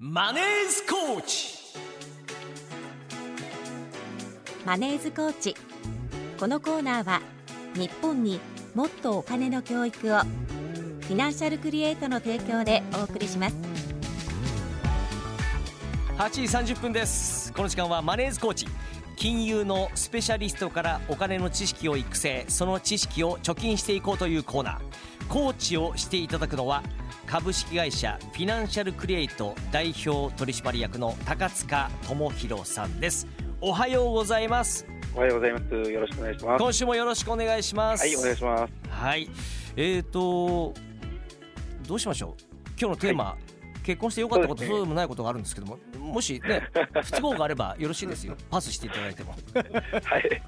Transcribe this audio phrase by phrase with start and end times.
[0.00, 1.58] マネースコーチ。
[4.64, 5.56] マネーズコーチ。
[6.38, 7.20] このコーナーは
[7.74, 8.38] 日本に
[8.76, 13.56] もっとお金の教育をフィナンシャルクリエイトの提供でお送りします。
[16.16, 17.52] 8時30分です。
[17.52, 18.66] この時間はマネースコーチ。
[19.16, 26.82] 金融のスペシャリストからお金の知識を育成その知識を貯金していこうというコーナーコーチをしていただくのは
[27.26, 33.26] 株式会社フィナンシャルクリエイト代表取締役の高塚智博さんです。
[33.60, 34.86] おはようございます。
[35.14, 35.74] おはようございます。
[35.90, 36.62] よろしくお願いします。
[36.62, 38.00] 今週もよろしくお願いします。
[38.00, 38.72] はい、お願いします。
[38.88, 39.28] はい。
[39.76, 40.72] えーと
[41.86, 42.42] どうしましょう？
[42.80, 43.36] 今日のテーマ、
[43.82, 46.62] 結婚してよかったことそうでもないことがあるんですけどももしね
[47.02, 48.34] 不都合があればよろしいですよ。
[48.50, 49.32] パスしていただいても。
[49.32, 50.42] はい。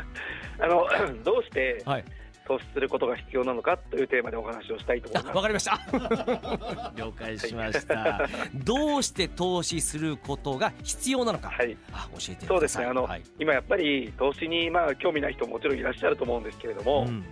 [0.60, 0.86] あの、
[1.24, 2.04] どうしてはい
[2.46, 5.32] 投資することが必要なのかというテーマでお話をしたいと思います。
[5.32, 11.76] あわかりました 了解しましたどうして投資することが必要なのか、はい。
[11.92, 12.84] あ教えてくださいそうですね。
[12.86, 17.24] あの、はい今やっぱり投資にまあ興味ない人ももちろんいらっしゃると思うんですけれども、うん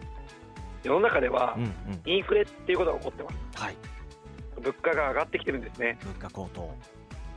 [0.83, 1.73] 世の中ではうんうん
[2.07, 3.63] インフレっていうことが起こってます。
[3.63, 3.77] はい
[4.61, 5.99] 物価が上がってきてるんですね。
[6.03, 6.75] 物価高騰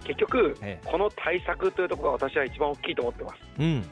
[0.04, 3.36] 結局、ええこの対策というところが私は一番大きいと思ってます。
[3.60, 3.86] うん、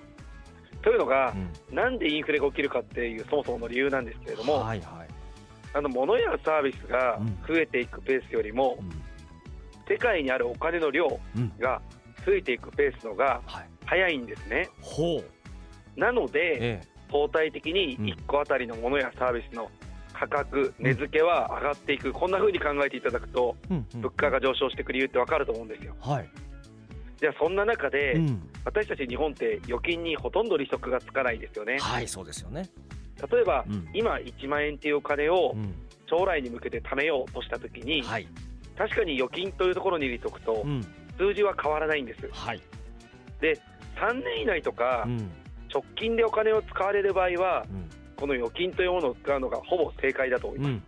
[0.81, 1.33] というのが
[1.69, 5.07] う、ん、なんでインフレが起きるかっていうそもそもの理由なんですけれども、はいはい、
[5.73, 7.37] あの物やサービスがうん。
[7.47, 8.89] 増えていくペースよりも、うん。
[9.87, 11.81] 世界にあるお金の量うん、が
[12.25, 13.69] 増えていくペースのがはい。
[13.85, 14.69] 早いんですね。
[14.81, 15.99] ほう。
[15.99, 18.05] なので、え相対的にうん。
[18.05, 19.69] 1個あたりのものやサービスの
[20.13, 23.55] 価格、値付けは上がっていく、こんな風に考えていただくと、
[23.95, 25.95] 物価が上昇していく理由ってわかると思うんですよ。
[25.99, 26.29] はい、
[27.21, 31.77] じゃあ、そんな中で、うん、私たち日本って預金にほとんど利息がつかないですよね。
[31.79, 32.67] はいそうですよね。
[33.31, 33.87] 例えば、うん。
[33.93, 35.73] 今1万円っていうお金をうん。
[36.09, 38.27] 将来に向けて貯めようとしたときに、はい。
[38.77, 40.81] 確かに預金というところに入れておくとう、ん。
[41.17, 42.27] 数字は変わらないんです。
[42.31, 42.61] はい。
[43.39, 43.57] で、
[43.95, 45.31] 3年以内とかう、ん。
[45.71, 47.89] 直近でお金を使われる場合は、うん。
[48.17, 50.81] この預金というものを使うのがほぼ正解だと思いうんま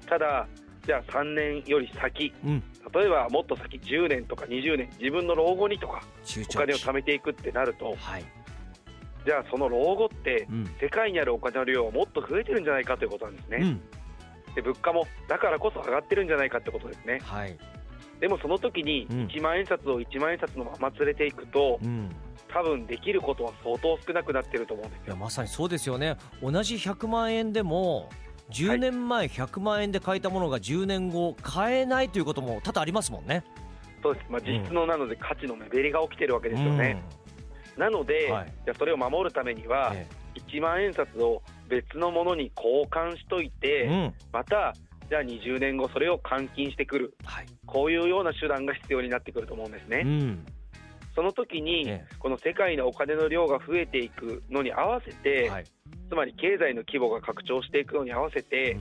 [0.00, 0.06] す。
[0.06, 0.46] ただ、
[0.86, 2.62] じゃあ3年より先、うんうん
[2.92, 6.02] 例えばもっと先10年とか20年、自分の老後にとか
[6.48, 8.24] お金を貯めていくってなると、はい、
[9.26, 10.70] じゃあその老後ってうん。
[10.80, 13.58] 世界にあるお金の量はもっと増えてるんじゃないかということなんですね。
[13.60, 13.80] うん。
[14.54, 17.20] で物価もだからこそ上がってるんじゃないかってことですね。
[17.22, 17.56] はい。
[18.20, 19.26] でもその時にうん。
[19.26, 22.08] 1万円札を1万円札のまま連れていくと、うん。
[22.52, 25.04] 多分できることは相当少なくなってると思うんですよ。
[25.08, 26.16] いやまさにそうですよね。
[26.42, 28.08] 同じ100万円でも
[28.50, 33.44] 10年前100万円で買えたものが10年後買えないということも多々ありますもんね。
[34.02, 37.02] そうです、まあ、実質のなので価値の目減りが起きてるわけですよね。
[37.76, 38.52] なので、はい。
[38.64, 40.06] じゃあそれを守るためにはうん、え。
[40.48, 44.14] 1万円札を別のものに交換しといて、えうん。
[44.32, 44.74] また
[45.08, 47.14] じゃあ20年後それを換金してくる。
[47.24, 47.46] はい。
[47.66, 50.46] こういうような手段が必要になってくると思うんですね、うん
[51.20, 55.64] その時に、えこの世界のお金の量が増えていくのに合わせて、はい。
[56.08, 58.78] つまり経済の規模が拡張していくのに合わせて、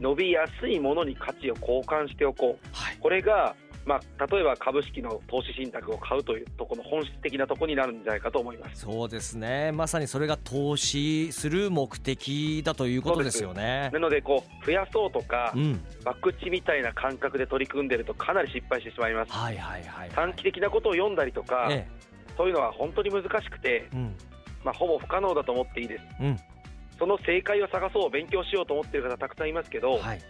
[0.00, 2.68] 伸びやすいものに価値を交換しておこう。
[2.72, 2.96] はい。
[2.98, 3.54] これが、
[3.84, 8.82] まあ、例えば株式の投資信託を買うというところの本質的なところになるんじゃないかと思います。
[8.82, 9.72] そうですね。
[9.72, 13.90] まさにそれが投資する目的だということですよね。
[13.92, 15.80] なのでこう増やそうとか、うん。
[16.50, 19.32] みたいな感覚で取り組んでるとかなり失敗してしまいます。
[19.32, 20.10] はいはいはいはい。
[20.10, 21.88] 短期的なことを読んだりとか、え
[22.36, 24.16] そういうのは本当に難しくて、えうん。
[24.64, 26.04] まあ、ほぼ不可能だと思っていいです。
[26.20, 26.38] うん。
[26.98, 30.20] その正解を探そう勉強しようと思っている方たくさんいますけど、はい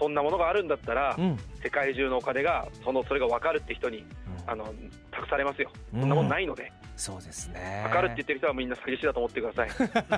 [0.00, 1.38] そんなものがあるんだったら、うん。
[1.62, 4.02] 世界中のお金がそのそれが分かるって人に
[4.46, 4.72] あの
[5.10, 5.70] 託されますよ。
[5.92, 7.82] そんなもんないので、そうですね。
[7.84, 9.70] 分かるって言ってる人はみんな詐欺師だと思ってください。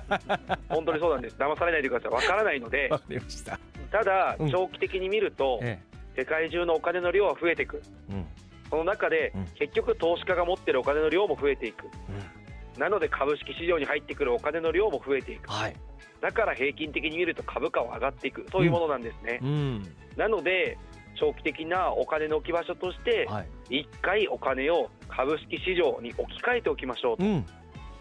[0.70, 1.37] 本当にそうなんです。
[1.37, 2.10] 騙されないでください。
[2.10, 3.59] 分からないのでわかりました。
[3.91, 4.50] ただうん。
[4.50, 5.81] 長期的に見ると、え
[6.16, 7.82] 世界中のお金の量は増えていく。
[8.10, 8.26] えうん。
[8.70, 9.44] その中で、うん。
[9.56, 11.84] 結局投資家が持ってるお金の量も増えていく。
[11.84, 12.41] うん
[12.78, 15.50] なので株式市場に入ってくるお金の量も増えていく。
[15.50, 15.77] はい。
[16.21, 18.47] だから平均的に見ると株価は上がっていく。
[18.50, 19.97] そういうものなんですね、うん。
[20.16, 20.78] なので
[21.15, 23.81] 長期的なお金の置き場所としてはい。
[23.81, 27.25] 一回お金を株式市場に置き換えておきましょうと。
[27.25, 27.46] うん。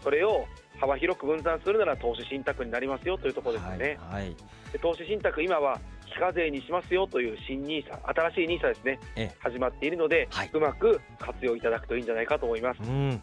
[0.02, 0.46] それを
[0.80, 4.36] 幅広く分散するなら投資信託になりますよというところですよね、はいはい。
[4.72, 8.00] で投資信託今は非課税にしますよという新ニーサ
[8.30, 8.98] 新しいニーサですね。
[9.16, 9.36] ええ。
[9.38, 10.50] 始まっているので、はい。
[10.52, 12.82] うまく活用いただくといいんじゃないかと思います。
[12.82, 13.22] うん、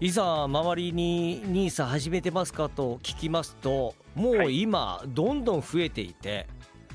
[0.00, 6.46] いざ周りに NISA 始めてますかと聞きますともう今どんどん増えていて、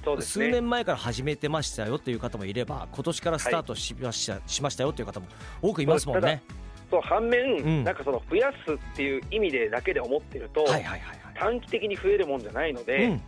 [0.01, 0.49] 数そうですね。
[0.49, 5.27] 年前から始めてましたよという方もいれば今年からスタートしました,、しましたよという方も
[5.61, 6.41] 多くいますもんね。
[6.89, 7.83] そう反面、うん。
[7.83, 11.19] なんかその増やすっていう意味でだけで思ってると、はいはいはいはい。
[11.35, 13.21] 短期的に増えるもんじゃないので、うん。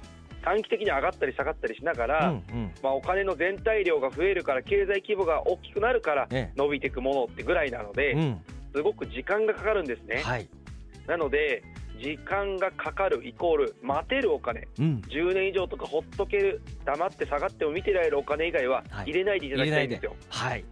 [0.43, 2.71] 短期的に上がったり下がったりしながら、うんうん。
[2.81, 6.53] まあ、お金の全体量が増えるから経済規模が大きくなるからええ。
[6.57, 8.41] 伸びていくものってぐらいなので、うん
[8.77, 10.21] すごく時間がかかるんですね。
[10.23, 10.47] はい。
[11.07, 11.63] なので
[11.99, 14.67] 時間がかかるイコール待てるお金。
[14.77, 15.01] うん。
[15.07, 19.05] 10年以上とかほっとける黙って下がっても見てられるお金以外ははい。
[19.05, 20.63] 入れないでいただきたいんですよ、はい。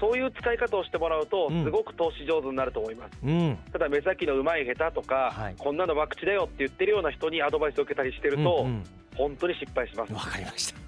[0.00, 1.62] そういう使い方をしてもらうとうん。
[1.62, 3.58] すごく投資上手になると思います、うん。
[3.70, 5.54] ただ目先のうまい下手とか、はい。
[5.58, 8.84] こんなの博打だよって言ってるような人にアドバイスを受けたりしてると、うんうん。
[9.14, 10.83] 本当に失敗します、わかりました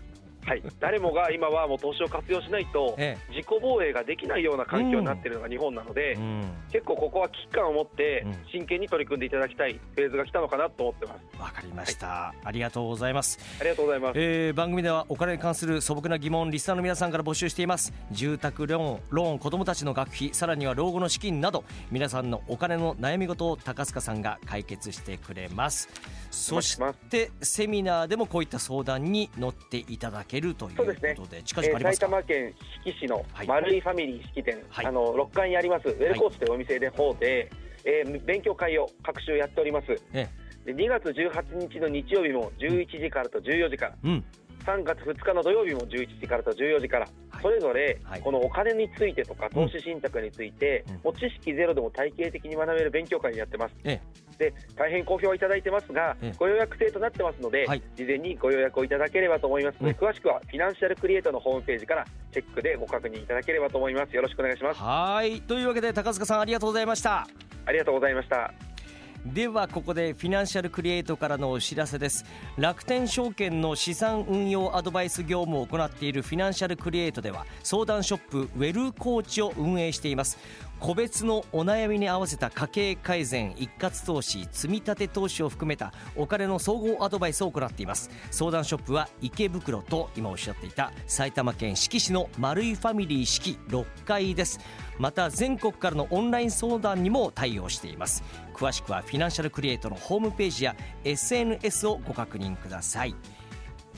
[0.47, 6.45] はい、誰もが今はもう投資を活用しないとえ自己防衛ができないような環境になっているのが日本なので、えうん。
[6.71, 8.37] 結構ここは危機感を持ってうん。
[8.53, 11.41] 真剣に取り組んでいただきたいフェーズが来たのかなと思ってます。
[11.41, 13.39] わかりました、ありがとうございます。
[13.61, 14.19] ありがとうございます。
[14.19, 17.93] えー番組ではお金に関する素朴な疑問リスナーの皆さんから募集しています。
[18.11, 25.89] 住宅ローンローン子どもたちの学費さらには老後の資金など皆さんのお金の悩み事を高須さんが解決してくれます。
[26.31, 26.79] そし
[27.11, 30.93] てセミナーでもこういった相談に乗っていただけるということ
[31.27, 32.55] で近々ありますか、えー埼玉県
[32.85, 33.47] 志木市のはい。
[33.47, 34.87] 丸いファミリー式典、はい。
[34.87, 35.89] あの6階にあります。
[35.89, 37.51] ウェルコーチというお店で方で、
[37.85, 39.87] えー勉強会を各週やっております。
[40.13, 40.29] え
[40.65, 43.97] で2月18日の日曜日も11時からと14時から。
[44.05, 44.25] えうん。
[44.67, 47.15] 3月2日の土曜日も11時からと14時から、はい
[47.47, 48.21] それぞれはい。
[48.21, 50.95] このお金についてとか投資信託について、うん。
[51.05, 53.75] もう知識ゼロでも体系的に学べる勉強会をやってます。
[53.85, 54.01] え
[54.37, 56.37] で大変好評いただいてますが、ええ。
[56.37, 57.83] ご予約制となってますので、はい。
[57.95, 60.09] 事前にご予約をいただければと思いますので、うん。
[60.09, 64.17] 詳しくはフィナンシャルクリエイトのホームページからチェックでご確認いただければと思います。
[64.17, 64.81] よろしくお願いします。
[64.81, 65.41] はい。
[65.43, 67.29] というわけで高塚さんありがとうございました。
[67.67, 68.53] ありがとうございました
[69.35, 72.25] ではここでフィナンシャルクリエイトからのお知らせです。
[72.57, 80.39] 楽天証券の資産運用アドバイス業務を行っているフィナンシャルクリエイトでは相談ショップウェルコーチを運営しています。
[80.79, 88.11] 個別のお悩みに合わせた家計改善一括投資積み立て投資を含めたお金の総合アドバイスを行っています。
[88.31, 94.61] 相談ショップは池袋と今おっしゃっていた埼玉県志木市の丸いファミリー四季6階です。
[94.99, 98.23] また全国からのオンライン相談にも対応しています。
[98.55, 103.15] 詳しくはフィナンシャルクリエイトのホームページや SNS をご確認ください。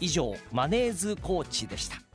[0.01, 2.08] 以上マネーズコーチでした。